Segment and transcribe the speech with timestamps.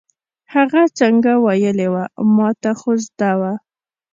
[0.53, 2.03] هغه څنګه ویلې وه،
[2.35, 3.53] ما ته خو زده وه.